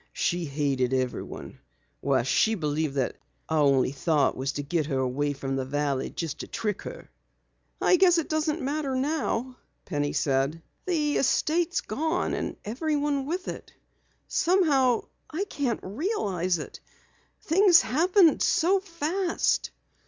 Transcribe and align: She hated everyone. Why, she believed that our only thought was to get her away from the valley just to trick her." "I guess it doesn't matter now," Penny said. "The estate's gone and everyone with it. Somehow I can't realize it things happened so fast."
She 0.13 0.45
hated 0.45 0.95
everyone. 0.95 1.59
Why, 1.99 2.23
she 2.23 2.55
believed 2.55 2.95
that 2.95 3.17
our 3.47 3.59
only 3.61 3.91
thought 3.91 4.35
was 4.35 4.53
to 4.53 4.63
get 4.63 4.87
her 4.87 4.97
away 4.97 5.33
from 5.33 5.55
the 5.55 5.63
valley 5.63 6.09
just 6.09 6.39
to 6.39 6.47
trick 6.47 6.81
her." 6.81 7.11
"I 7.79 7.97
guess 7.97 8.17
it 8.17 8.27
doesn't 8.27 8.63
matter 8.63 8.95
now," 8.95 9.57
Penny 9.85 10.13
said. 10.13 10.63
"The 10.87 11.17
estate's 11.17 11.81
gone 11.81 12.33
and 12.33 12.55
everyone 12.65 13.27
with 13.27 13.47
it. 13.47 13.73
Somehow 14.27 15.03
I 15.29 15.43
can't 15.43 15.81
realize 15.83 16.57
it 16.57 16.79
things 17.39 17.81
happened 17.81 18.41
so 18.41 18.79
fast." 18.79 19.69